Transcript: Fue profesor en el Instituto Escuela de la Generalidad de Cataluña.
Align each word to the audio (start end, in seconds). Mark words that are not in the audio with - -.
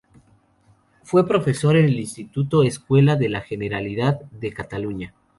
Fue 1.03 1.27
profesor 1.27 1.77
en 1.77 1.85
el 1.85 1.99
Instituto 1.99 2.63
Escuela 2.63 3.15
de 3.15 3.29
la 3.29 3.41
Generalidad 3.41 4.19
de 4.31 4.51
Cataluña. 4.51 5.13